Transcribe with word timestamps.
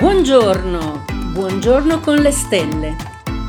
Buongiorno, 0.00 1.04
buongiorno 1.34 2.00
con 2.00 2.16
le 2.22 2.30
stelle, 2.30 2.96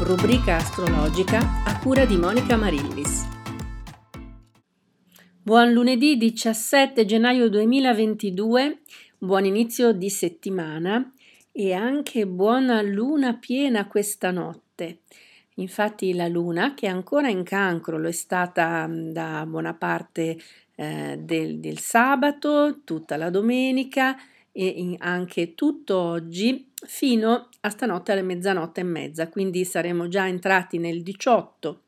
rubrica 0.04 0.58
astrologica 0.58 1.64
a 1.64 1.80
cura 1.80 2.04
di 2.04 2.18
Monica 2.18 2.58
Marillis. 2.58 3.26
Buon 5.42 5.72
lunedì 5.72 6.18
17 6.18 7.06
gennaio 7.06 7.48
2022, 7.48 8.82
buon 9.18 9.46
inizio 9.46 9.94
di 9.94 10.10
settimana 10.10 11.14
e 11.54 11.72
anche 11.72 12.28
buona 12.28 12.82
luna 12.82 13.38
piena 13.38 13.88
questa 13.88 14.30
notte. 14.32 15.04
Infatti 15.56 16.14
la 16.14 16.28
luna, 16.28 16.74
che 16.74 16.88
è 16.88 16.90
ancora 16.90 17.30
in 17.30 17.44
cancro, 17.44 17.98
lo 17.98 18.10
è 18.10 18.12
stata 18.12 18.90
da 18.92 19.46
buona 19.48 19.74
parte 19.74 20.38
eh, 20.76 21.18
del, 21.18 21.62
del 21.62 21.80
sabato, 21.80 22.82
tutta 22.84 23.16
la 23.16 23.30
domenica, 23.30 24.18
e 24.52 24.96
anche 25.00 25.56
tutto 25.56 25.98
oggi 25.98 26.72
fino 26.86 27.50
a 27.62 27.70
stanotte 27.70 28.12
alle 28.12 28.22
mezzanotte 28.22 28.82
e 28.82 28.86
mezza, 28.86 29.30
quindi 29.30 29.64
saremo 29.66 30.08
già 30.08 30.28
entrati 30.28 30.78
nel 30.78 31.04
18 31.04 31.82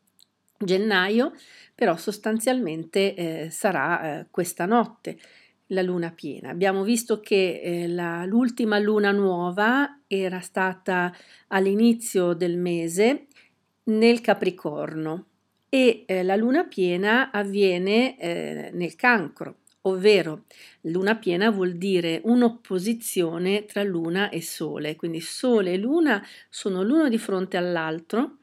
gennaio, 0.59 1.34
però 1.76 1.98
sostanzialmente 1.98 3.16
eh, 3.16 3.49
sarà 3.49 4.20
eh, 4.20 4.26
questa 4.31 4.66
notte 4.66 5.18
la 5.68 5.81
luna 5.81 6.12
piena. 6.12 6.49
Abbiamo 6.49 6.84
visto 6.84 7.20
che 7.20 7.59
eh, 7.62 7.88
la, 7.88 8.26
l'ultima 8.26 8.80
luna 8.80 9.12
nuova 9.12 9.99
era 10.07 10.40
stata 10.40 11.13
all'inizio 11.48 12.34
del 12.34 12.57
mese 12.57 13.27
nel 13.85 14.21
Capricorno 14.21 15.26
e 15.70 16.04
eh, 16.05 16.23
la 16.23 16.35
luna 16.35 16.66
piena 16.66 17.32
avviene 17.32 18.18
eh, 18.20 18.70
nel 18.73 18.95
Cancro 18.95 19.55
ovvero 19.83 20.45
luna 20.81 21.15
piena 21.15 21.49
vuol 21.49 21.73
dire 21.73 22.21
un'opposizione 22.23 23.65
tra 23.65 23.83
luna 23.83 24.29
e 24.29 24.41
sole, 24.41 24.95
quindi 24.95 25.19
sole 25.19 25.73
e 25.73 25.77
luna 25.77 26.25
sono 26.49 26.83
l'uno 26.83 27.09
di 27.09 27.17
fronte 27.17 27.57
all'altro 27.57 28.37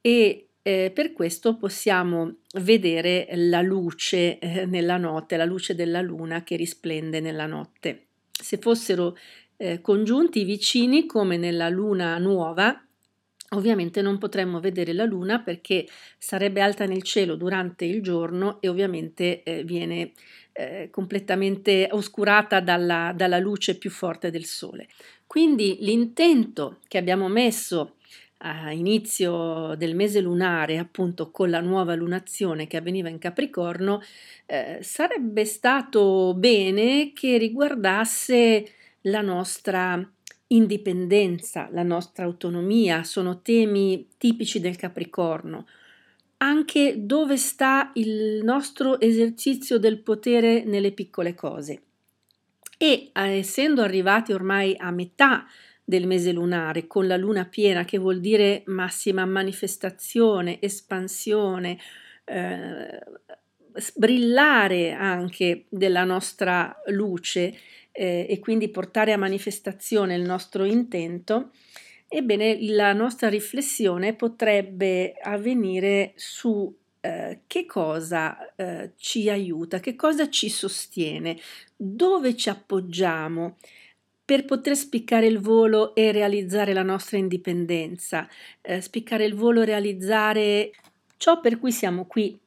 e 0.00 0.48
eh, 0.62 0.92
per 0.94 1.12
questo 1.12 1.56
possiamo 1.56 2.36
vedere 2.54 3.28
la 3.32 3.62
luce 3.62 4.38
eh, 4.38 4.64
nella 4.66 4.96
notte, 4.96 5.36
la 5.36 5.44
luce 5.44 5.74
della 5.74 6.00
luna 6.00 6.44
che 6.44 6.56
risplende 6.56 7.20
nella 7.20 7.46
notte. 7.46 8.06
Se 8.30 8.58
fossero 8.58 9.16
eh, 9.56 9.80
congiunti 9.80 10.44
vicini 10.44 11.06
come 11.06 11.36
nella 11.36 11.68
luna 11.68 12.16
nuova, 12.18 12.80
Ovviamente 13.54 14.00
non 14.00 14.18
potremmo 14.18 14.60
vedere 14.60 14.92
la 14.92 15.04
luna 15.04 15.40
perché 15.40 15.86
sarebbe 16.18 16.60
alta 16.62 16.86
nel 16.86 17.02
cielo 17.02 17.36
durante 17.36 17.84
il 17.84 18.02
giorno 18.02 18.60
e 18.60 18.68
ovviamente 18.68 19.42
eh, 19.42 19.62
viene 19.62 20.12
eh, 20.52 20.88
completamente 20.90 21.88
oscurata 21.90 22.60
dalla, 22.60 23.12
dalla 23.14 23.38
luce 23.38 23.76
più 23.76 23.90
forte 23.90 24.30
del 24.30 24.44
sole. 24.44 24.88
Quindi 25.26 25.78
l'intento 25.80 26.78
che 26.88 26.98
abbiamo 26.98 27.28
messo 27.28 27.96
a 28.44 28.72
inizio 28.72 29.74
del 29.76 29.94
mese 29.94 30.20
lunare, 30.20 30.78
appunto 30.78 31.30
con 31.30 31.48
la 31.48 31.60
nuova 31.60 31.94
lunazione 31.94 32.66
che 32.66 32.76
avveniva 32.76 33.08
in 33.08 33.18
Capricorno, 33.18 34.02
eh, 34.46 34.78
sarebbe 34.80 35.44
stato 35.44 36.34
bene 36.34 37.12
che 37.12 37.38
riguardasse 37.38 38.66
la 39.02 39.20
nostra 39.20 40.06
indipendenza, 40.54 41.68
la 41.72 41.82
nostra 41.82 42.24
autonomia, 42.24 43.04
sono 43.04 43.42
temi 43.42 44.08
tipici 44.16 44.60
del 44.60 44.76
Capricorno. 44.76 45.66
Anche 46.38 46.94
dove 46.98 47.36
sta 47.36 47.90
il 47.94 48.40
nostro 48.42 49.00
esercizio 49.00 49.78
del 49.78 49.98
potere 49.98 50.64
nelle 50.64 50.92
piccole 50.92 51.34
cose. 51.34 51.82
E 52.76 53.10
eh, 53.12 53.28
essendo 53.36 53.82
arrivati 53.82 54.32
ormai 54.32 54.74
a 54.76 54.90
metà 54.90 55.46
del 55.84 56.06
mese 56.06 56.32
lunare, 56.32 56.86
con 56.86 57.06
la 57.06 57.16
luna 57.16 57.44
piena, 57.44 57.84
che 57.84 57.98
vuol 57.98 58.20
dire 58.20 58.62
massima 58.66 59.24
manifestazione, 59.24 60.60
espansione, 60.60 61.78
eh, 62.24 63.00
brillare 63.94 64.92
anche 64.92 65.66
della 65.68 66.04
nostra 66.04 66.74
luce, 66.86 67.54
eh, 67.92 68.26
e 68.28 68.38
quindi 68.40 68.68
portare 68.68 69.12
a 69.12 69.18
manifestazione 69.18 70.14
il 70.14 70.22
nostro 70.22 70.64
intento, 70.64 71.50
ebbene 72.08 72.58
la 72.72 72.92
nostra 72.92 73.28
riflessione 73.28 74.14
potrebbe 74.14 75.14
avvenire 75.20 76.12
su 76.16 76.74
eh, 77.00 77.40
che 77.46 77.66
cosa 77.66 78.54
eh, 78.54 78.92
ci 78.96 79.28
aiuta, 79.28 79.80
che 79.80 79.94
cosa 79.94 80.28
ci 80.28 80.48
sostiene, 80.48 81.38
dove 81.76 82.36
ci 82.36 82.48
appoggiamo 82.48 83.56
per 84.24 84.44
poter 84.44 84.76
spiccare 84.76 85.26
il 85.26 85.40
volo 85.40 85.94
e 85.94 86.12
realizzare 86.12 86.72
la 86.72 86.82
nostra 86.82 87.18
indipendenza, 87.18 88.28
eh, 88.60 88.80
spiccare 88.80 89.24
il 89.24 89.34
volo, 89.34 89.62
realizzare 89.62 90.70
ciò 91.16 91.40
per 91.40 91.58
cui 91.58 91.72
siamo 91.72 92.06
qui, 92.06 92.38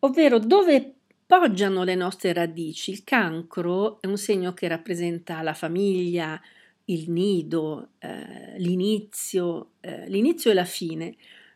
ovvero 0.00 0.38
dove 0.38 0.94
poggiano 1.30 1.84
le 1.84 1.94
nostre 1.94 2.32
radici. 2.32 2.90
Il 2.90 3.04
cancro 3.04 4.00
è 4.00 4.08
un 4.08 4.18
segno 4.18 4.52
che 4.52 4.66
rappresenta 4.66 5.42
la 5.42 5.54
famiglia, 5.54 6.40
il 6.86 7.08
nido, 7.08 7.90
eh, 8.00 8.58
l'inizio, 8.58 9.74
eh, 9.78 10.08
l'inizio 10.08 10.50
e 10.50 10.54
la 10.54 10.64
fine, 10.64 11.14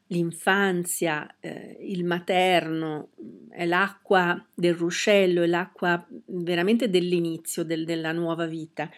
l'infanzia, 0.09 1.39
eh, 1.41 1.77
il 1.81 2.05
materno, 2.05 3.09
è 3.51 3.67
l'acqua 3.67 4.41
del 4.55 4.75
ruscello, 4.75 5.43
è 5.43 5.47
l'acqua 5.47 6.07
veramente 6.27 6.89
dell'inizio 6.89 7.65
del, 7.65 7.85
della 7.85 8.13
nuova 8.13 8.47
vita 8.47 8.89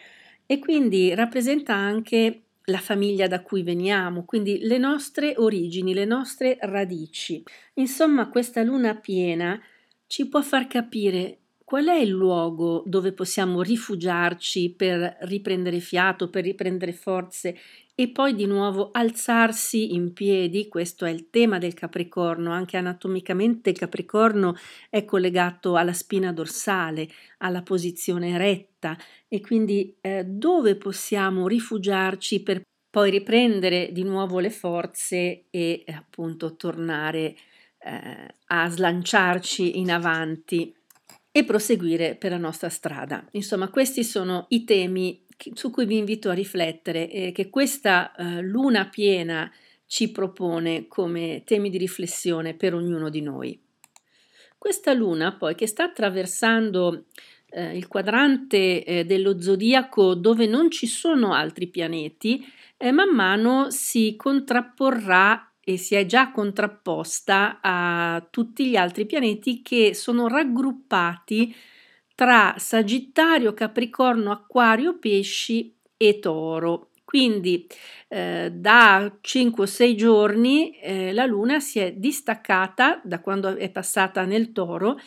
e 0.45 0.59
quindi 0.59 1.11
rappresenta 1.15 1.73
anche 1.73 2.41
la 2.65 2.77
famiglia 2.77 3.27
da 3.27 3.41
cui 3.41 3.63
veniamo, 3.63 4.25
quindi 4.25 4.59
le 4.59 4.77
nostre 4.77 5.33
origini, 5.37 5.95
le 5.95 6.05
nostre 6.05 6.57
radici. 6.61 7.41
Insomma, 7.75 8.29
questa 8.29 8.61
luna 8.61 8.93
piena 8.95 9.59
ci 10.07 10.27
può 10.27 10.41
far 10.41 10.67
capire 10.67 11.39
qual 11.67 11.87
è 11.87 11.99
il 11.99 12.09
luogo 12.09 12.81
dove 12.85 13.11
possiamo 13.11 13.61
rifugiarci 13.61 14.71
per 14.71 15.17
riprendere 15.21 15.81
fiato, 15.81 16.29
per 16.29 16.45
riprendere 16.45 16.93
forze 16.93 17.57
e 17.93 18.07
poi 18.09 18.35
di 18.35 18.45
nuovo 18.45 18.91
alzarsi 18.93 19.93
in 19.93 20.13
piedi, 20.13 20.69
questo 20.69 21.03
è 21.03 21.09
il 21.09 21.29
tema 21.29 21.57
del 21.57 21.73
Capricorno, 21.73 22.51
anche 22.51 22.77
anatomicamente 22.77 23.71
il 23.71 23.77
Capricorno 23.77 24.55
è 24.89 25.03
collegato 25.03 25.75
alla 25.75 25.91
spina 25.91 26.31
dorsale, 26.31 27.09
alla 27.39 27.63
posizione 27.63 28.29
eretta 28.29 28.97
e 29.27 29.41
quindi 29.41 29.97
eh, 29.99 30.23
dove 30.23 30.75
possiamo 30.75 31.47
rifugiarci 31.47 32.43
per 32.43 32.61
poi 32.89 33.09
riprendere 33.09 33.89
di 33.91 34.03
nuovo 34.03 34.39
le 34.39 34.51
forze 34.51 35.47
e 35.49 35.83
appunto 35.87 36.55
tornare 36.55 37.35
eh, 37.87 38.35
a 38.47 38.69
slanciarci 38.69 39.79
in 39.79 39.91
avanti 39.91 40.75
e 41.31 41.43
proseguire 41.43 42.15
per 42.15 42.31
la 42.31 42.37
nostra 42.37 42.69
strada. 42.69 43.25
Insomma, 43.31 43.69
questi 43.69 44.03
sono 44.03 44.45
i 44.49 44.63
temi 44.63 45.23
su 45.53 45.69
cui 45.69 45.85
vi 45.85 45.97
invito 45.97 46.29
a 46.29 46.33
riflettere 46.33 47.11
e 47.11 47.31
che 47.31 47.49
questa 47.49 48.13
eh, 48.15 48.41
luna 48.41 48.89
piena 48.89 49.51
ci 49.85 50.11
propone 50.11 50.87
come 50.87 51.43
temi 51.45 51.69
di 51.69 51.77
riflessione 51.77 52.55
per 52.55 52.73
ognuno 52.73 53.09
di 53.09 53.21
noi. 53.21 53.59
Questa 54.57 54.93
luna 54.93 55.35
poi 55.35 55.55
che 55.55 55.67
sta 55.67 55.83
attraversando 55.83 57.05
eh, 57.49 57.77
il 57.77 57.87
quadrante 57.87 58.83
eh, 58.83 59.05
dello 59.05 59.39
zodiaco 59.39 60.15
dove 60.15 60.47
non 60.47 60.71
ci 60.71 60.87
sono 60.87 61.33
altri 61.33 61.67
pianeti, 61.67 62.43
eh, 62.75 62.91
man 62.91 63.13
mano 63.13 63.69
si 63.69 64.15
contrapporrà 64.15 65.51
e 65.69 65.75
si 65.75 65.95
è 65.95 66.05
già 66.05 66.31
contrapposta 66.31 67.59
a 67.61 68.25
tutti 68.31 68.67
gli 68.67 68.77
altri 68.77 69.05
pianeti 69.05 69.61
che 69.61 69.93
sono 69.93 70.29
raggruppati 70.29 71.53
tra 72.15 72.55
Sagittario, 72.57 73.53
Capricorno, 73.53 74.31
Acquario, 74.31 74.97
Pesci 74.97 75.75
e 75.97 76.19
Toro. 76.19 76.91
Quindi 77.03 77.67
eh, 78.07 78.49
da 78.53 79.19
5-6 79.21 79.95
giorni 79.95 80.71
eh, 80.79 81.11
la 81.11 81.25
Luna 81.25 81.59
si 81.59 81.79
è 81.79 81.91
distaccata 81.91 83.01
da 83.03 83.19
quando 83.19 83.53
è 83.53 83.69
passata 83.69 84.23
nel 84.23 84.53
Toro 84.53 84.97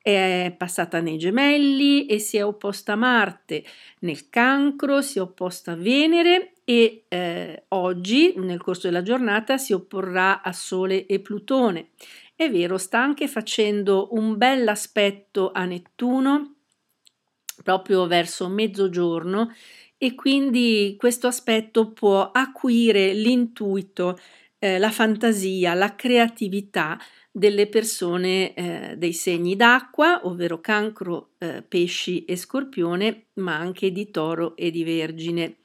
è 0.00 0.54
passata 0.56 1.00
nei 1.00 1.18
gemelli 1.18 2.06
e 2.06 2.20
si 2.20 2.38
è 2.38 2.44
opposta 2.44 2.92
a 2.92 2.96
Marte 2.96 3.64
nel 3.98 4.30
cancro, 4.30 5.02
si 5.02 5.18
è 5.18 5.20
opposta 5.20 5.72
a 5.72 5.76
Venere 5.76 6.52
e 6.68 7.04
eh, 7.06 7.62
oggi, 7.68 8.34
nel 8.38 8.60
corso 8.60 8.88
della 8.88 9.02
giornata, 9.02 9.56
si 9.56 9.72
opporrà 9.72 10.42
a 10.42 10.52
Sole 10.52 11.06
e 11.06 11.20
Plutone. 11.20 11.90
È 12.34 12.50
vero, 12.50 12.76
sta 12.76 13.00
anche 13.00 13.28
facendo 13.28 14.08
un 14.10 14.36
bel 14.36 14.66
aspetto 14.66 15.52
a 15.54 15.64
Nettuno 15.64 16.56
proprio 17.62 18.08
verso 18.08 18.48
mezzogiorno 18.48 19.54
e 19.96 20.16
quindi 20.16 20.96
questo 20.98 21.28
aspetto 21.28 21.92
può 21.92 22.32
acuire 22.32 23.12
l'intuito, 23.12 24.18
eh, 24.58 24.78
la 24.78 24.90
fantasia, 24.90 25.72
la 25.74 25.94
creatività 25.94 26.98
delle 27.30 27.68
persone 27.68 28.54
eh, 28.54 28.94
dei 28.96 29.12
segni 29.12 29.54
d'acqua, 29.54 30.26
ovvero 30.26 30.60
cancro, 30.60 31.34
eh, 31.38 31.62
pesci 31.62 32.24
e 32.24 32.34
scorpione, 32.34 33.26
ma 33.34 33.56
anche 33.56 33.92
di 33.92 34.10
toro 34.10 34.56
e 34.56 34.72
di 34.72 34.82
vergine. 34.82 35.58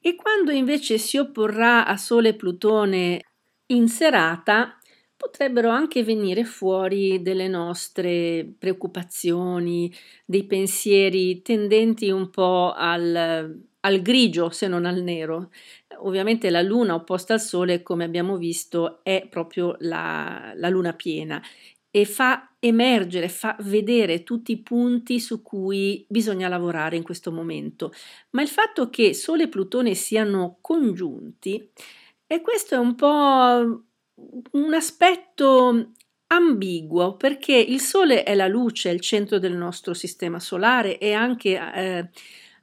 E 0.00 0.14
quando 0.14 0.50
invece 0.50 0.98
si 0.98 1.18
opporrà 1.18 1.86
a 1.86 1.96
Sole 1.96 2.30
e 2.30 2.34
Plutone 2.34 3.20
in 3.66 3.88
serata, 3.88 4.78
potrebbero 5.16 5.68
anche 5.68 6.02
venire 6.02 6.44
fuori 6.44 7.20
delle 7.20 7.46
nostre 7.46 8.50
preoccupazioni, 8.58 9.92
dei 10.24 10.44
pensieri 10.44 11.42
tendenti 11.42 12.10
un 12.10 12.30
po' 12.30 12.72
al, 12.74 13.60
al 13.80 14.02
grigio 14.02 14.48
se 14.48 14.66
non 14.66 14.86
al 14.86 15.02
nero. 15.02 15.50
Ovviamente 15.98 16.48
la 16.48 16.62
luna 16.62 16.94
opposta 16.94 17.34
al 17.34 17.40
sole, 17.40 17.82
come 17.82 18.04
abbiamo 18.04 18.38
visto, 18.38 19.00
è 19.02 19.26
proprio 19.28 19.76
la, 19.80 20.52
la 20.56 20.68
luna 20.70 20.94
piena 20.94 21.42
e 21.90 22.04
fa 22.04 22.54
emergere, 22.60 23.28
fa 23.28 23.56
vedere 23.60 24.22
tutti 24.22 24.52
i 24.52 24.62
punti 24.62 25.18
su 25.18 25.42
cui 25.42 26.04
bisogna 26.08 26.48
lavorare 26.48 26.96
in 26.96 27.02
questo 27.02 27.32
momento. 27.32 27.92
Ma 28.30 28.42
il 28.42 28.48
fatto 28.48 28.90
che 28.90 29.14
Sole 29.14 29.44
e 29.44 29.48
Plutone 29.48 29.94
siano 29.94 30.58
congiunti, 30.60 31.70
e 32.26 32.40
questo 32.42 32.76
è 32.76 32.78
un 32.78 32.94
po' 32.94 33.84
un 34.52 34.74
aspetto 34.74 35.92
ambiguo 36.28 37.16
perché 37.16 37.56
il 37.56 37.80
Sole 37.80 38.22
è 38.22 38.34
la 38.34 38.46
luce, 38.46 38.90
è 38.90 38.92
il 38.92 39.00
centro 39.00 39.38
del 39.38 39.56
nostro 39.56 39.94
sistema 39.94 40.38
solare 40.38 40.98
e 40.98 41.12
anche 41.12 41.58
eh, 41.58 42.08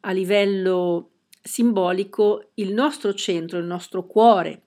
a 0.01 0.11
livello 0.11 1.11
simbolico 1.41 2.51
il 2.55 2.73
nostro 2.73 3.13
centro, 3.13 3.57
il 3.57 3.65
nostro 3.65 4.05
cuore, 4.05 4.61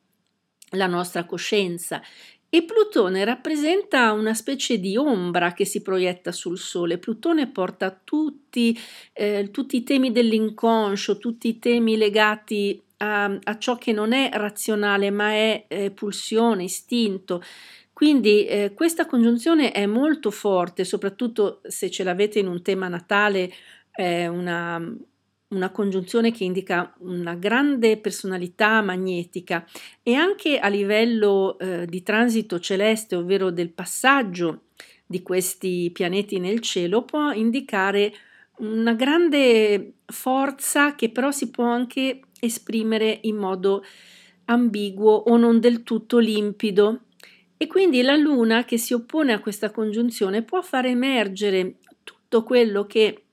la 0.72 0.86
nostra 0.86 1.24
coscienza. 1.24 2.02
E 2.52 2.64
Plutone 2.64 3.24
rappresenta 3.24 4.10
una 4.10 4.34
specie 4.34 4.80
di 4.80 4.96
ombra 4.96 5.52
che 5.52 5.64
si 5.64 5.82
proietta 5.82 6.32
sul 6.32 6.58
Sole. 6.58 6.98
Plutone 6.98 7.46
porta 7.46 7.96
tutti, 8.02 8.76
eh, 9.12 9.50
tutti 9.52 9.76
i 9.76 9.84
temi 9.84 10.10
dell'inconscio, 10.10 11.18
tutti 11.18 11.46
i 11.46 11.60
temi 11.60 11.96
legati 11.96 12.82
a, 12.96 13.38
a 13.40 13.58
ciò 13.58 13.76
che 13.76 13.92
non 13.92 14.12
è 14.12 14.30
razionale 14.32 15.10
ma 15.10 15.30
è 15.30 15.66
eh, 15.68 15.92
pulsione, 15.92 16.64
istinto. 16.64 17.40
Quindi 17.92 18.44
eh, 18.46 18.72
questa 18.74 19.06
congiunzione 19.06 19.70
è 19.70 19.86
molto 19.86 20.32
forte, 20.32 20.84
soprattutto 20.84 21.60
se 21.62 21.88
ce 21.88 22.02
l'avete 22.02 22.40
in 22.40 22.48
un 22.48 22.62
tema 22.62 22.88
natale, 22.88 23.52
una, 24.00 24.82
una 25.50 25.70
congiunzione 25.70 26.32
che 26.32 26.44
indica 26.44 26.94
una 26.98 27.34
grande 27.34 27.98
personalità 27.98 28.80
magnetica 28.82 29.66
e 30.02 30.14
anche 30.14 30.58
a 30.58 30.68
livello 30.68 31.58
eh, 31.58 31.86
di 31.86 32.02
transito 32.02 32.60
celeste, 32.60 33.16
ovvero 33.16 33.50
del 33.50 33.70
passaggio 33.70 34.62
di 35.04 35.22
questi 35.22 35.90
pianeti 35.92 36.38
nel 36.38 36.60
cielo, 36.60 37.02
può 37.02 37.32
indicare 37.32 38.12
una 38.58 38.94
grande 38.94 39.94
forza 40.06 40.94
che 40.94 41.10
però 41.10 41.30
si 41.30 41.50
può 41.50 41.64
anche 41.64 42.20
esprimere 42.40 43.18
in 43.22 43.36
modo 43.36 43.82
ambiguo 44.44 45.12
o 45.12 45.36
non 45.36 45.58
del 45.58 45.82
tutto 45.82 46.18
limpido. 46.18 47.02
E 47.56 47.66
quindi 47.66 48.02
la 48.02 48.16
luna 48.16 48.64
che 48.64 48.78
si 48.78 48.94
oppone 48.94 49.32
a 49.32 49.40
questa 49.40 49.70
congiunzione 49.70 50.42
può 50.42 50.62
far 50.62 50.86
emergere 50.86 51.76
tutto 52.04 52.42
quello 52.42 52.86
che 52.86 53.24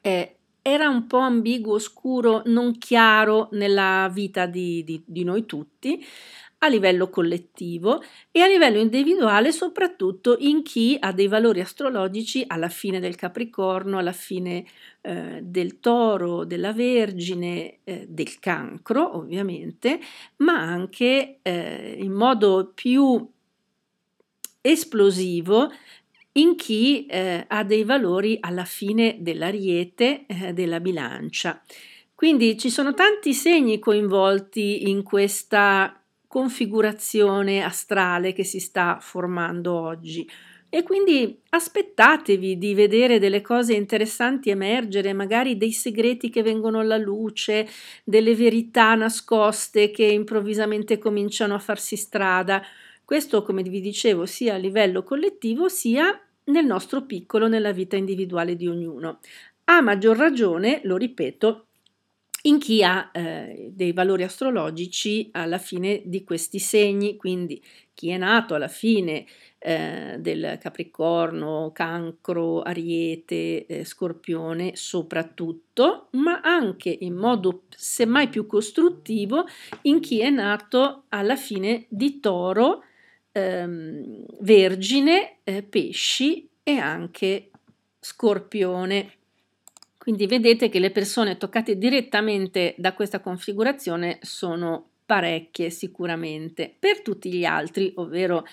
è, 0.00 0.35
era 0.66 0.88
un 0.88 1.06
po' 1.06 1.18
ambiguo, 1.18 1.74
oscuro, 1.74 2.42
non 2.46 2.76
chiaro 2.76 3.48
nella 3.52 4.10
vita 4.12 4.46
di, 4.46 4.82
di, 4.82 5.00
di 5.06 5.22
noi 5.22 5.46
tutti, 5.46 6.04
a 6.58 6.66
livello 6.66 7.08
collettivo 7.08 8.02
e 8.32 8.40
a 8.40 8.48
livello 8.48 8.80
individuale, 8.80 9.52
soprattutto 9.52 10.34
in 10.40 10.64
chi 10.64 10.96
ha 10.98 11.12
dei 11.12 11.28
valori 11.28 11.60
astrologici 11.60 12.42
alla 12.48 12.68
fine 12.68 12.98
del 12.98 13.14
Capricorno, 13.14 13.98
alla 13.98 14.10
fine 14.10 14.64
eh, 15.02 15.38
del 15.40 15.78
Toro, 15.78 16.44
della 16.44 16.72
Vergine, 16.72 17.78
eh, 17.84 18.06
del 18.08 18.40
Cancro, 18.40 19.16
ovviamente, 19.16 20.00
ma 20.38 20.58
anche 20.58 21.38
eh, 21.42 21.96
in 22.00 22.12
modo 22.12 22.72
più 22.74 23.24
esplosivo 24.60 25.70
in 26.36 26.56
chi 26.56 27.06
eh, 27.06 27.44
ha 27.46 27.64
dei 27.64 27.84
valori 27.84 28.38
alla 28.40 28.64
fine 28.64 29.16
dell'ariete, 29.20 30.24
eh, 30.26 30.52
della 30.52 30.80
bilancia. 30.80 31.62
Quindi 32.14 32.58
ci 32.58 32.70
sono 32.70 32.94
tanti 32.94 33.34
segni 33.34 33.78
coinvolti 33.78 34.88
in 34.88 35.02
questa 35.02 36.00
configurazione 36.26 37.62
astrale 37.62 38.32
che 38.32 38.44
si 38.44 38.58
sta 38.58 38.98
formando 39.00 39.74
oggi. 39.74 40.28
E 40.68 40.82
quindi 40.82 41.40
aspettatevi 41.50 42.58
di 42.58 42.74
vedere 42.74 43.18
delle 43.18 43.40
cose 43.40 43.74
interessanti 43.74 44.50
emergere, 44.50 45.12
magari 45.12 45.56
dei 45.56 45.72
segreti 45.72 46.28
che 46.28 46.42
vengono 46.42 46.80
alla 46.80 46.96
luce, 46.96 47.68
delle 48.04 48.34
verità 48.34 48.94
nascoste 48.94 49.90
che 49.90 50.04
improvvisamente 50.04 50.98
cominciano 50.98 51.54
a 51.54 51.58
farsi 51.58 51.96
strada. 51.96 52.62
Questo, 53.04 53.42
come 53.42 53.62
vi 53.62 53.80
dicevo, 53.80 54.26
sia 54.26 54.54
a 54.54 54.58
livello 54.58 55.02
collettivo 55.02 55.68
sia 55.68 56.20
nel 56.46 56.66
nostro 56.66 57.04
piccolo, 57.04 57.48
nella 57.48 57.72
vita 57.72 57.96
individuale 57.96 58.56
di 58.56 58.66
ognuno. 58.66 59.20
A 59.64 59.80
maggior 59.80 60.16
ragione, 60.16 60.80
lo 60.84 60.96
ripeto, 60.96 61.66
in 62.42 62.58
chi 62.58 62.82
ha 62.82 63.10
eh, 63.12 63.70
dei 63.72 63.92
valori 63.92 64.22
astrologici 64.22 65.28
alla 65.32 65.58
fine 65.58 66.02
di 66.04 66.22
questi 66.22 66.58
segni, 66.58 67.16
quindi 67.16 67.60
chi 67.92 68.10
è 68.10 68.16
nato 68.16 68.54
alla 68.54 68.68
fine 68.68 69.26
eh, 69.58 70.16
del 70.20 70.58
Capricorno, 70.60 71.72
Cancro, 71.74 72.62
Ariete, 72.62 73.66
eh, 73.66 73.84
Scorpione 73.84 74.76
soprattutto, 74.76 76.08
ma 76.12 76.40
anche 76.40 76.96
in 77.00 77.14
modo 77.14 77.62
semmai 77.70 78.28
più 78.28 78.46
costruttivo 78.46 79.46
in 79.82 79.98
chi 79.98 80.20
è 80.20 80.30
nato 80.30 81.04
alla 81.08 81.36
fine 81.36 81.86
di 81.88 82.20
Toro, 82.20 82.84
ehm, 83.36 84.24
Vergine, 84.40 85.38
eh, 85.44 85.62
Pesci 85.62 86.48
e 86.62 86.78
anche 86.78 87.50
Scorpione. 88.00 89.12
Quindi 89.98 90.26
vedete 90.26 90.68
che 90.68 90.78
le 90.78 90.90
persone 90.90 91.36
toccate 91.36 91.76
direttamente 91.76 92.74
da 92.78 92.94
questa 92.94 93.20
configurazione 93.20 94.18
sono 94.22 94.90
parecchie 95.04 95.68
sicuramente. 95.70 96.74
Per 96.78 97.02
tutti 97.02 97.32
gli 97.32 97.44
altri, 97.44 97.92
ovvero 97.96 98.46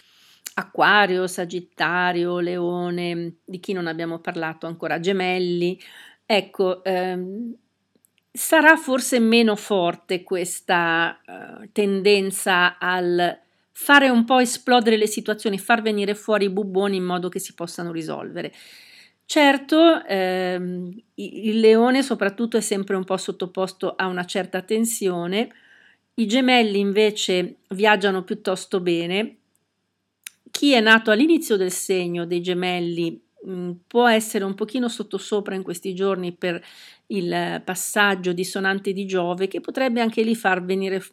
Acquario, 0.55 1.27
Sagittario, 1.27 2.39
Leone, 2.39 3.35
di 3.45 3.59
chi 3.59 3.73
non 3.73 3.87
abbiamo 3.87 4.19
parlato 4.19 4.67
ancora, 4.67 4.99
Gemelli, 4.99 5.79
ecco, 6.25 6.83
ehm, 6.83 7.55
sarà 8.31 8.75
forse 8.75 9.19
meno 9.19 9.55
forte 9.55 10.23
questa 10.23 11.19
eh, 11.21 11.69
tendenza 11.71 12.77
al 12.79 13.41
fare 13.73 14.09
un 14.09 14.23
po' 14.23 14.39
esplodere 14.39 14.97
le 14.97 15.07
situazioni, 15.07 15.57
far 15.57 15.81
venire 15.81 16.15
fuori 16.15 16.45
i 16.45 16.49
bubboni 16.49 16.97
in 16.97 17.03
modo 17.03 17.27
che 17.27 17.39
si 17.39 17.53
possano 17.53 17.91
risolvere. 17.91 18.53
Certo, 19.25 20.05
ehm, 20.05 20.91
il 21.15 21.59
leone 21.59 22.03
soprattutto 22.03 22.57
è 22.57 22.61
sempre 22.61 22.95
un 22.95 23.03
po' 23.03 23.17
sottoposto 23.17 23.95
a 23.95 24.07
una 24.07 24.25
certa 24.25 24.61
tensione, 24.61 25.49
i 26.15 26.27
gemelli 26.27 26.79
invece 26.79 27.57
viaggiano 27.69 28.23
piuttosto 28.23 28.79
bene. 28.79 29.37
Chi 30.51 30.73
è 30.73 30.79
nato 30.79 31.09
all'inizio 31.09 31.57
del 31.57 31.71
segno 31.71 32.25
dei 32.25 32.41
gemelli 32.41 33.19
mh, 33.43 33.51
mm, 33.51 33.71
può 33.87 34.07
essere 34.07 34.43
un 34.43 34.53
pochino 34.53 34.87
sottosopra 34.87 35.55
in 35.55 35.63
questi 35.63 35.95
giorni 35.95 36.31
per 36.33 36.63
il 37.07 37.61
passaggio 37.65 38.33
dissonante 38.33 38.93
di 38.93 39.05
Giove 39.05 39.47
che 39.47 39.61
potrebbe 39.61 40.01
anche 40.01 40.21
lì 40.23 40.35
far 40.35 40.63
venire 40.63 41.03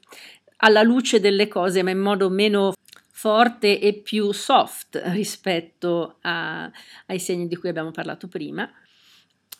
alla 0.61 0.83
luce 0.83 1.21
delle 1.21 1.49
cose 1.49 1.83
ma 1.83 1.90
in 1.90 1.99
modo 1.99 2.31
meno 2.31 2.73
forte 3.21 3.79
e 3.79 3.95
più 3.95 4.33
soft 4.33 5.00
rispetto 5.07 6.17
a, 6.23 6.71
ai 7.07 7.19
segni 7.19 7.49
di 7.49 7.57
cui 7.57 7.69
abbiamo 7.69 7.90
parlato 7.90 8.29
prima. 8.29 8.71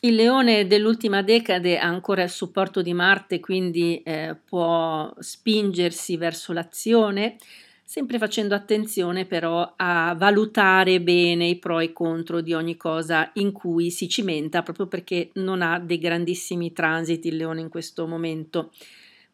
Il 0.03 0.15
leone 0.15 0.67
dell'ultima 0.67 1.21
decade 1.21 1.79
ha 1.79 1.87
ancora 1.87 2.23
il 2.23 2.31
supporto 2.31 2.81
di 2.81 2.95
Marte, 2.95 3.39
quindi 3.39 4.01
eh, 4.03 4.35
può 4.43 5.13
spingersi 5.19 6.17
verso 6.17 6.55
l'azione, 6.55 7.37
sempre 7.85 8.17
facendo 8.17 8.55
attenzione 8.55 9.27
però 9.27 9.75
a 9.77 10.15
valutare 10.17 11.03
bene 11.03 11.49
i 11.49 11.59
pro 11.59 11.81
e 11.81 11.85
i 11.85 11.93
contro 11.93 12.41
di 12.41 12.55
ogni 12.55 12.79
cosa 12.79 13.31
in 13.35 13.53
cui 13.53 13.91
si 13.91 14.09
cimenta, 14.09 14.63
proprio 14.63 14.87
perché 14.87 15.29
non 15.35 15.61
ha 15.61 15.79
dei 15.79 15.99
grandissimi 15.99 16.73
transiti 16.73 17.29
il 17.29 17.37
leone 17.37 17.61
in 17.61 17.69
questo 17.69 18.07
momento. 18.07 18.71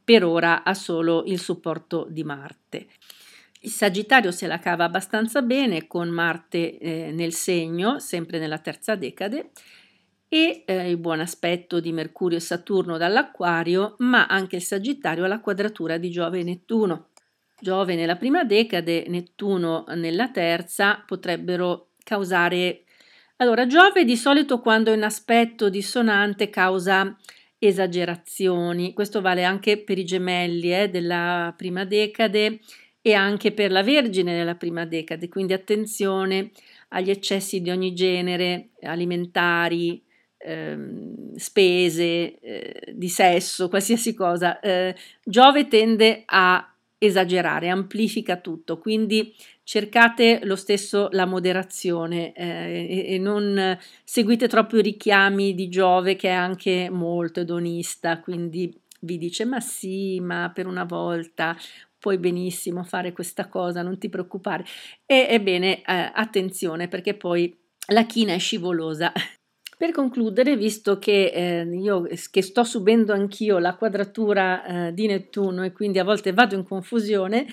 Per 0.07 0.23
ora 0.23 0.63
ha 0.63 0.73
solo 0.73 1.25
il 1.27 1.41
supporto 1.41 2.07
di 2.09 2.23
Marte. 2.23 2.87
Il 3.63 3.73
Sagittario 3.73 4.31
se 4.31 4.47
la 4.47 4.61
cava 4.61 4.85
abbastanza 4.85 5.43
bene 5.43 5.89
con 5.89 6.09
Marte 6.11 6.79
eh, 6.79 7.11
nel 7.11 7.33
segno, 7.33 7.99
sempre 7.99 8.39
nella 8.39 8.59
terza 8.59 8.95
decade, 8.95 9.51
e 10.29 10.63
eh, 10.65 10.89
il 10.89 10.99
buon 10.99 11.19
aspetto 11.19 11.81
di 11.81 11.91
Mercurio 11.91 12.39
e 12.39 12.41
Saturno 12.41 12.99
dall'Acquario, 12.99 13.97
ma 13.99 14.27
anche 14.27 14.55
il 14.55 14.63
Sagittario 14.63 15.25
ha 15.25 15.27
la 15.27 15.41
quadratura 15.41 15.97
di 15.97 16.09
Giove 16.09 16.39
e 16.39 16.45
Nettuno. 16.45 17.09
Giove 17.59 17.97
nella 17.97 18.15
prima 18.15 18.45
decade, 18.45 19.07
Nettuno 19.09 19.87
nella 19.97 20.29
terza 20.29 21.03
potrebbero 21.05 21.95
causare... 22.05 22.85
Allora, 23.39 23.67
Giove 23.67 24.05
di 24.05 24.17
solito 24.17 24.61
quando 24.61 24.93
è 24.93 24.95
in 24.95 25.03
aspetto 25.03 25.69
dissonante 25.69 26.49
causa 26.49 27.17
esagerazioni. 27.67 28.93
Questo 28.93 29.21
vale 29.21 29.45
anche 29.45 29.79
per 29.79 29.99
i 29.99 30.05
gemelli 30.05 30.75
eh, 30.75 30.89
della 30.89 31.55
prima 31.57 31.85
decade 31.85 32.61
e 33.01 33.13
anche 33.15 33.53
per 33.53 33.71
la 33.71 33.83
Vergine 33.83 34.37
della 34.37 34.57
prima 34.57 34.85
decade, 34.85 35.29
quindi 35.29 35.53
attenzione 35.53 36.51
agli 36.89 37.11
eccessi 37.11 37.61
di 37.61 37.71
ogni 37.71 37.95
genere, 37.95 38.71
alimentari, 38.83 40.03
ehm, 40.39 41.35
spese, 41.37 42.39
eh, 42.41 42.93
di 42.93 43.09
sesso, 43.09 43.69
qualsiasi 43.69 44.15
cosa. 44.15 44.59
Eh, 44.61 44.95
Giove 45.23 45.69
tende 45.69 46.23
a 46.27 46.69
esagerare, 46.99 47.69
amplifica 47.69 48.37
tutto, 48.37 48.79
quindi 48.79 49.35
cercate 49.67 50.39
lo 50.45 50.55
stesso 50.55 51.09
la 51.11 51.25
moderazione 51.25 52.33
eh, 52.35 52.87
e, 52.89 53.15
e, 53.15 53.19
non 53.19 53.77
seguite 54.05 54.47
troppo 54.47 54.77
i 54.79 54.83
richiami 54.83 55.57
di 55.57 55.69
Giove 55.69 56.15
che 56.15 56.29
è 56.29 56.33
anche 56.33 56.89
molto 56.89 57.41
edonista, 57.41 58.21
quindi 58.21 58.73
vi 59.01 59.19
dice 59.19 59.45
ma 59.45 59.59
sì, 59.59 60.21
ma 60.21 60.53
per 60.55 60.69
una 60.69 60.85
volta 60.85 61.57
puoi 61.99 62.19
benissimo 62.19 62.85
fare 62.85 63.13
questa 63.13 63.49
cosa, 63.49 63.83
non 63.83 63.99
ti 63.99 64.09
preoccupare. 64.09 64.65
E 65.05 65.27
ebbene, 65.31 65.79
eh, 65.79 66.13
attenzione 66.15 66.87
perché 66.87 67.15
poi 67.15 67.53
la 67.89 68.07
china 68.07 68.35
è 68.35 68.39
scivolosa. 68.39 69.13
Per 69.77 69.91
concludere, 69.91 70.57
visto 70.57 70.99
che 70.99 71.33
eh, 71.35 71.67
io 71.77 72.07
che 72.31 72.41
sto 72.41 72.63
subendo 72.63 73.13
anch'io 73.13 73.59
la 73.59 73.75
quadratura 73.75 74.65
eh, 74.87 74.95
di 74.95 75.07
Nettuno 75.07 75.65
e 75.65 75.73
quindi 75.73 75.99
a 75.99 76.05
volte 76.05 76.33
vado 76.33 76.55
in 76.55 76.63
confusione 76.63 77.47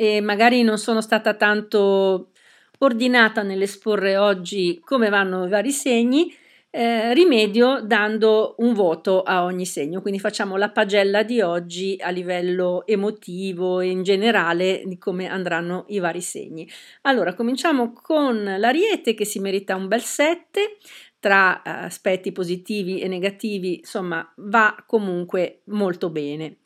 e 0.00 0.22
magari 0.22 0.62
non 0.62 0.78
sono 0.78 1.02
stata 1.02 1.34
tanto 1.34 2.30
ordinata 2.78 3.42
nell'esporre 3.42 4.16
oggi 4.16 4.80
come 4.82 5.10
vanno 5.10 5.44
i 5.44 5.50
vari 5.50 5.72
segni, 5.72 6.34
eh, 6.70 7.12
rimedio 7.12 7.82
dando 7.82 8.54
un 8.60 8.72
voto 8.72 9.20
a 9.22 9.44
ogni 9.44 9.66
segno, 9.66 10.00
quindi 10.00 10.18
facciamo 10.18 10.56
la 10.56 10.70
pagella 10.70 11.22
di 11.22 11.42
oggi 11.42 11.98
a 12.00 12.08
livello 12.08 12.86
emotivo 12.86 13.80
e 13.80 13.90
in 13.90 14.02
generale 14.02 14.84
di 14.86 14.96
come 14.96 15.26
andranno 15.26 15.84
i 15.88 15.98
vari 15.98 16.22
segni. 16.22 16.66
Allora, 17.02 17.34
cominciamo 17.34 17.92
con 17.92 18.42
l'Ariete 18.56 19.12
che 19.12 19.26
si 19.26 19.38
merita 19.38 19.76
un 19.76 19.86
bel 19.86 20.00
7, 20.00 20.78
tra 21.18 21.60
eh, 21.60 21.68
aspetti 21.68 22.32
positivi 22.32 23.00
e 23.00 23.06
negativi, 23.06 23.80
insomma, 23.80 24.26
va 24.36 24.82
comunque 24.86 25.60
molto 25.64 26.08
bene. 26.08 26.56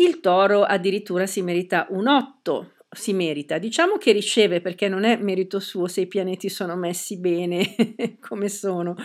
Il 0.00 0.20
toro 0.20 0.62
addirittura 0.62 1.26
si 1.26 1.42
merita 1.42 1.86
un 1.90 2.08
8, 2.08 2.72
si 2.90 3.12
merita. 3.12 3.58
Diciamo 3.58 3.98
che 3.98 4.12
riceve 4.12 4.62
perché 4.62 4.88
non 4.88 5.04
è 5.04 5.18
merito 5.18 5.60
suo 5.60 5.88
se 5.88 6.00
i 6.00 6.06
pianeti 6.06 6.48
sono 6.48 6.74
messi 6.74 7.18
bene 7.18 7.74
come 8.18 8.48
sono. 8.48 8.96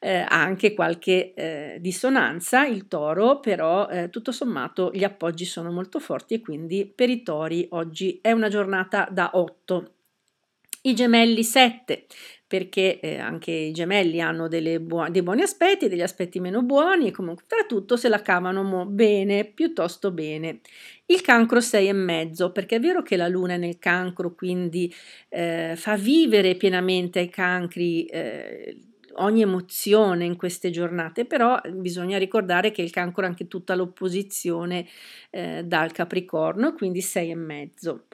Eh, 0.00 0.16
ha 0.16 0.42
anche 0.42 0.74
qualche 0.74 1.34
eh, 1.34 1.76
dissonanza 1.78 2.66
il 2.66 2.88
toro, 2.88 3.38
però 3.38 3.88
eh, 3.88 4.10
tutto 4.10 4.32
sommato 4.32 4.90
gli 4.92 5.04
appoggi 5.04 5.44
sono 5.44 5.70
molto 5.70 6.00
forti 6.00 6.34
e 6.34 6.40
quindi 6.40 6.84
per 6.84 7.10
i 7.10 7.22
tori 7.22 7.68
oggi 7.70 8.18
è 8.20 8.32
una 8.32 8.48
giornata 8.48 9.06
da 9.08 9.30
8. 9.34 9.92
I 10.82 10.94
gemelli 10.94 11.44
7 11.44 12.06
perché 12.50 12.98
eh, 12.98 13.18
anche 13.18 13.52
i 13.52 13.70
gemelli 13.70 14.20
hanno 14.20 14.48
buo- 14.80 15.08
dei 15.08 15.22
buoni 15.22 15.42
aspetti 15.42 15.86
degli 15.88 16.02
aspetti 16.02 16.40
meno 16.40 16.62
buoni 16.62 17.06
e 17.06 17.10
comunque 17.12 17.44
tra 17.46 17.64
tutto 17.64 17.96
se 17.96 18.08
la 18.08 18.20
cavano 18.22 18.64
mo- 18.64 18.86
bene, 18.86 19.44
piuttosto 19.44 20.10
bene. 20.10 20.58
Il 21.06 21.20
cancro 21.20 21.60
6 21.60 21.86
e 21.86 21.92
mezzo, 21.92 22.50
perché 22.50 22.76
è 22.76 22.80
vero 22.80 23.02
che 23.02 23.16
la 23.16 23.28
luna 23.28 23.54
è 23.54 23.56
nel 23.56 23.78
cancro, 23.78 24.34
quindi 24.34 24.92
eh, 25.28 25.74
fa 25.76 25.96
vivere 25.96 26.56
pienamente 26.56 27.20
ai 27.20 27.28
cancri 27.28 28.04
eh, 28.06 28.76
ogni 29.14 29.42
emozione 29.42 30.24
in 30.24 30.36
queste 30.36 30.70
giornate, 30.70 31.26
però 31.26 31.60
bisogna 31.72 32.18
ricordare 32.18 32.72
che 32.72 32.82
il 32.82 32.90
cancro 32.90 33.24
ha 33.24 33.28
anche 33.28 33.46
tutta 33.46 33.76
l'opposizione 33.76 34.86
eh, 35.30 35.62
dal 35.64 35.92
capricorno, 35.92 36.74
quindi 36.74 37.00
6 37.00 37.30
e 37.30 37.34
mezzo. 37.36 38.06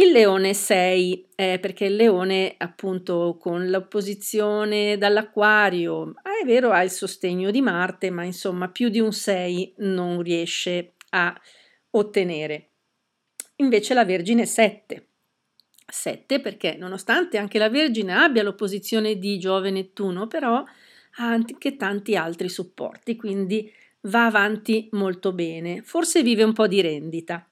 Il 0.00 0.12
leone 0.12 0.54
6, 0.54 1.26
eh, 1.34 1.58
perché 1.60 1.84
il 1.84 1.94
leone 1.94 2.54
appunto 2.56 3.36
con 3.38 3.68
l'opposizione 3.68 4.96
dall'acquario, 4.96 6.14
ah, 6.22 6.40
è 6.42 6.46
vero 6.46 6.70
ha 6.70 6.82
il 6.82 6.90
sostegno 6.90 7.50
di 7.50 7.60
Marte, 7.60 8.08
ma 8.08 8.24
insomma 8.24 8.70
più 8.70 8.88
di 8.88 8.98
un 8.98 9.12
6 9.12 9.74
non 9.80 10.22
riesce 10.22 10.94
a 11.10 11.38
ottenere. 11.90 12.70
Invece 13.56 13.92
la 13.92 14.06
Vergine 14.06 14.46
7. 14.46 15.08
7 15.86 16.40
perché 16.40 16.76
nonostante 16.78 17.36
anche 17.36 17.58
la 17.58 17.68
Vergine 17.68 18.14
abbia 18.14 18.42
l'opposizione 18.42 19.18
di 19.18 19.38
Giove-Nettuno, 19.38 20.26
però 20.28 20.54
ha 20.54 21.26
anche 21.26 21.76
tanti 21.76 22.16
altri 22.16 22.48
supporti, 22.48 23.16
quindi 23.16 23.70
va 24.04 24.24
avanti 24.24 24.88
molto 24.92 25.34
bene. 25.34 25.82
Forse 25.82 26.22
vive 26.22 26.42
un 26.42 26.54
po' 26.54 26.66
di 26.66 26.80
rendita. 26.80 27.46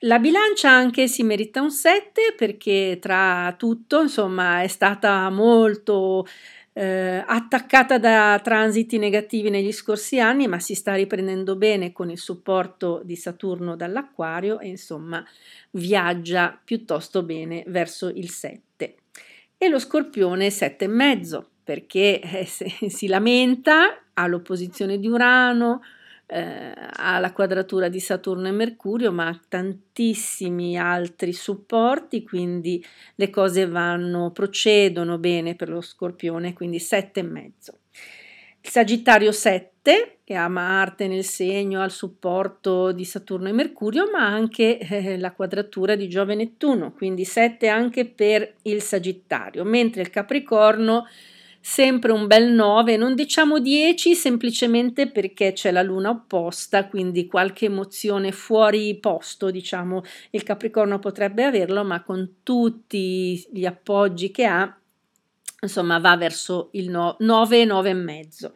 La 0.00 0.18
bilancia 0.18 0.70
anche 0.70 1.08
si 1.08 1.22
merita 1.22 1.62
un 1.62 1.70
7 1.70 2.34
perché 2.36 2.98
tra 3.00 3.54
tutto, 3.56 4.02
insomma, 4.02 4.60
è 4.60 4.66
stata 4.66 5.30
molto 5.30 6.26
eh, 6.74 7.24
attaccata 7.26 7.98
da 7.98 8.38
transiti 8.44 8.98
negativi 8.98 9.48
negli 9.48 9.72
scorsi 9.72 10.20
anni, 10.20 10.48
ma 10.48 10.58
si 10.58 10.74
sta 10.74 10.94
riprendendo 10.94 11.56
bene 11.56 11.92
con 11.92 12.10
il 12.10 12.18
supporto 12.18 13.00
di 13.04 13.16
Saturno 13.16 13.74
dall'Acquario 13.74 14.60
e 14.60 14.68
insomma 14.68 15.24
viaggia 15.70 16.60
piuttosto 16.62 17.22
bene 17.22 17.64
verso 17.68 18.08
il 18.08 18.28
7. 18.28 18.96
E 19.56 19.68
lo 19.68 19.78
Scorpione 19.78 20.48
7,5 20.48 21.42
perché 21.64 22.20
eh, 22.20 22.44
si 22.90 23.06
lamenta, 23.06 24.02
ha 24.12 24.26
l'opposizione 24.26 24.98
di 24.98 25.08
Urano, 25.08 25.80
eh, 26.26 26.72
la 27.20 27.32
quadratura 27.32 27.88
di 27.88 28.00
Saturno 28.00 28.48
e 28.48 28.52
Mercurio, 28.52 29.12
ma 29.12 29.28
ha 29.28 29.40
tantissimi 29.48 30.76
altri 30.76 31.32
supporti, 31.32 32.24
quindi 32.24 32.84
le 33.14 33.30
cose 33.30 33.66
vanno, 33.66 34.32
procedono 34.32 35.18
bene 35.18 35.54
per 35.54 35.68
lo 35.68 35.80
Scorpione, 35.80 36.52
quindi 36.52 36.78
7,5. 36.78 37.52
Il 38.60 38.72
Sagittario 38.72 39.30
7, 39.30 40.18
che 40.24 40.34
ha 40.34 40.48
Marte 40.48 41.06
nel 41.06 41.22
segno, 41.22 41.80
ha 41.80 41.84
il 41.84 41.92
supporto 41.92 42.90
di 42.90 43.04
Saturno 43.04 43.48
e 43.48 43.52
Mercurio, 43.52 44.10
ma 44.10 44.26
anche 44.26 44.78
eh, 44.78 45.16
la 45.18 45.32
quadratura 45.32 45.94
di 45.94 46.08
Giove 46.08 46.32
e 46.32 46.36
Nettuno, 46.36 46.92
quindi 46.92 47.24
7 47.24 47.68
anche 47.68 48.06
per 48.06 48.54
il 48.62 48.82
Sagittario, 48.82 49.62
mentre 49.62 50.02
il 50.02 50.10
Capricorno 50.10 51.06
sempre 51.68 52.12
un 52.12 52.28
bel 52.28 52.52
9, 52.52 52.96
non 52.96 53.16
diciamo 53.16 53.58
10 53.58 54.14
semplicemente 54.14 55.10
perché 55.10 55.52
c'è 55.52 55.72
la 55.72 55.82
luna 55.82 56.10
opposta, 56.10 56.86
quindi 56.86 57.26
qualche 57.26 57.64
emozione 57.64 58.30
fuori 58.30 58.96
posto, 59.00 59.50
diciamo, 59.50 60.04
il 60.30 60.44
Capricorno 60.44 61.00
potrebbe 61.00 61.42
averlo, 61.42 61.82
ma 61.82 62.04
con 62.04 62.36
tutti 62.44 63.44
gli 63.50 63.66
appoggi 63.66 64.30
che 64.30 64.44
ha, 64.44 64.78
insomma, 65.60 65.98
va 65.98 66.16
verso 66.16 66.68
il 66.74 66.88
no, 66.88 67.16
9, 67.18 67.64
9 67.64 67.90
e 67.90 67.94
mezzo. 67.94 68.54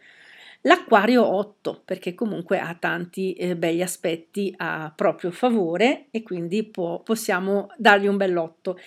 L'Aquario 0.62 1.26
8, 1.26 1.82
perché 1.84 2.14
comunque 2.14 2.60
ha 2.60 2.76
tanti 2.78 3.32
eh, 3.32 3.56
begli 3.56 3.82
aspetti 3.82 4.54
a 4.58 4.92
proprio 4.94 5.32
favore 5.32 6.06
e 6.12 6.22
quindi 6.22 6.62
può, 6.62 7.00
possiamo 7.00 7.72
dargli 7.76 8.06
un 8.06 8.16
bell'otto 8.16 8.78